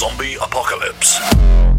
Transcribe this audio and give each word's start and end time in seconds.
Zombie 0.00 0.38
Apocalypse. 0.40 1.69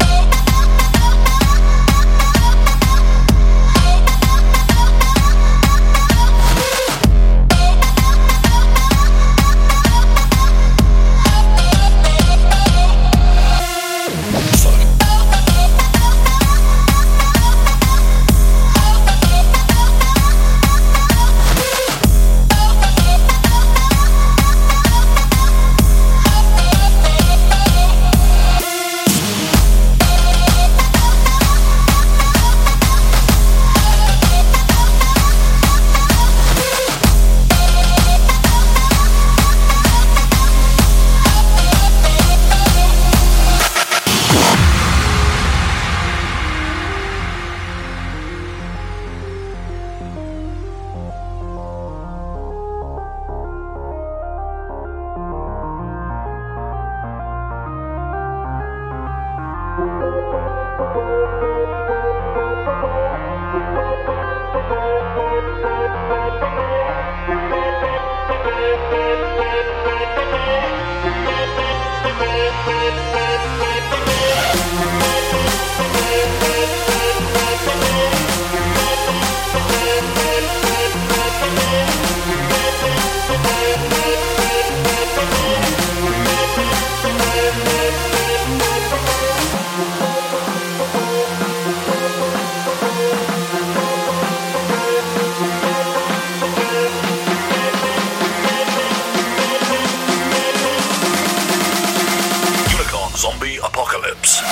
Oops. 104.24 104.51